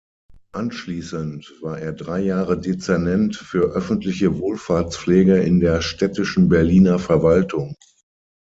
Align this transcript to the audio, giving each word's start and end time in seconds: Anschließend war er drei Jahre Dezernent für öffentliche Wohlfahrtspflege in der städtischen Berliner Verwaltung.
Anschließend 0.53 1.61
war 1.61 1.77
er 1.77 1.93
drei 1.93 2.21
Jahre 2.21 2.59
Dezernent 2.59 3.35
für 3.35 3.65
öffentliche 3.75 4.39
Wohlfahrtspflege 4.39 5.37
in 5.37 5.59
der 5.59 5.83
städtischen 5.83 6.49
Berliner 6.49 6.97
Verwaltung. 6.97 7.75